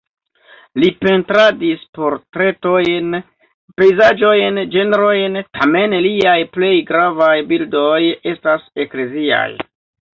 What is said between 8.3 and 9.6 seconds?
estas ekleziaj.